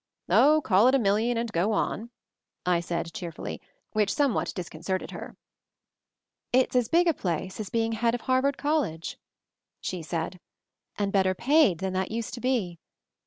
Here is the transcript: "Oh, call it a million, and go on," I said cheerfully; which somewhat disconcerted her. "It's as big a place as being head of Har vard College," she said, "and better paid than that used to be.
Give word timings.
"Oh, 0.29 0.61
call 0.63 0.87
it 0.87 0.95
a 0.95 0.97
million, 0.97 1.37
and 1.37 1.51
go 1.51 1.73
on," 1.73 2.09
I 2.65 2.79
said 2.79 3.13
cheerfully; 3.13 3.61
which 3.91 4.11
somewhat 4.11 4.51
disconcerted 4.55 5.11
her. 5.11 5.37
"It's 6.51 6.75
as 6.75 6.89
big 6.89 7.05
a 7.07 7.13
place 7.13 7.59
as 7.59 7.69
being 7.69 7.91
head 7.91 8.15
of 8.15 8.21
Har 8.21 8.41
vard 8.41 8.57
College," 8.57 9.19
she 9.79 10.01
said, 10.01 10.39
"and 10.97 11.11
better 11.13 11.35
paid 11.35 11.77
than 11.81 11.93
that 11.93 12.09
used 12.09 12.33
to 12.33 12.41
be. 12.41 12.79